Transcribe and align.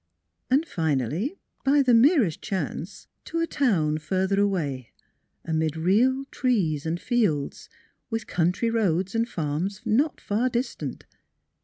And 0.49 0.65
finally, 0.67 1.37
by 1.63 1.83
the 1.83 1.93
merest 1.93 2.41
chance 2.41 3.05
to 3.25 3.39
a 3.39 3.45
town 3.45 3.99
further 3.99 4.39
away, 4.41 4.89
amid 5.45 5.77
real 5.77 6.25
trees 6.31 6.87
and 6.87 6.99
fields, 6.99 7.69
with 8.09 8.25
country 8.25 8.71
roads 8.71 9.13
and 9.13 9.29
farms 9.29 9.81
not 9.85 10.19
far 10.19 10.49
distant. 10.49 11.05